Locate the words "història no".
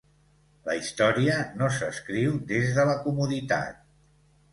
0.77-1.67